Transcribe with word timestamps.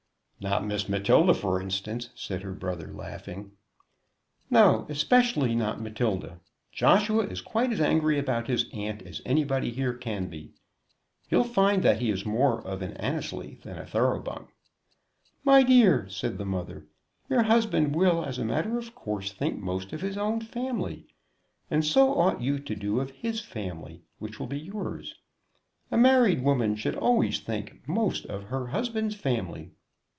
"Not 0.43 0.65
Miss 0.65 0.89
Matilda, 0.89 1.35
for 1.35 1.61
instance," 1.61 2.09
said 2.15 2.41
her 2.41 2.53
brother, 2.53 2.91
laughing. 2.91 3.51
"No, 4.49 4.87
especially 4.89 5.53
not 5.53 5.79
Matilda. 5.79 6.39
Joshua 6.71 7.25
is 7.27 7.41
quite 7.41 7.71
as 7.71 7.79
angry 7.79 8.17
about 8.17 8.47
his 8.47 8.65
aunt 8.73 9.03
as 9.03 9.21
anybody 9.23 9.69
here 9.69 9.93
can 9.93 10.29
be. 10.29 10.53
You'll 11.29 11.43
find 11.43 11.83
that 11.83 12.01
he 12.01 12.09
is 12.09 12.25
more 12.25 12.59
of 12.65 12.81
an 12.81 12.93
Annesley 12.93 13.59
than 13.61 13.77
a 13.77 13.85
Thoroughbung." 13.85 14.47
"My 15.43 15.61
dear," 15.61 16.09
said 16.09 16.39
the 16.39 16.45
mother, 16.45 16.87
"your 17.29 17.43
husband 17.43 17.95
will, 17.95 18.25
as 18.25 18.39
a 18.39 18.43
matter 18.43 18.79
of 18.79 18.95
course, 18.95 19.31
think 19.31 19.59
most 19.59 19.93
of 19.93 20.01
his 20.01 20.17
own 20.17 20.41
family. 20.41 21.05
And 21.69 21.85
so 21.85 22.15
ought 22.17 22.41
you 22.41 22.57
to 22.57 22.73
do 22.75 22.99
of 22.99 23.11
his 23.11 23.41
family, 23.41 24.05
which 24.17 24.39
will 24.39 24.47
be 24.47 24.59
yours. 24.59 25.13
A 25.91 25.97
married 25.97 26.41
woman 26.43 26.75
should 26.75 26.95
always 26.95 27.39
think 27.39 27.87
most 27.87 28.25
of 28.25 28.45
her 28.45 28.65
husband's 28.69 29.13
family." 29.13 29.73